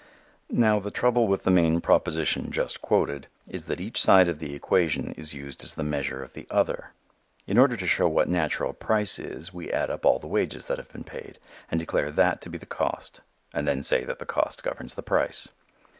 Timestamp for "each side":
3.79-4.27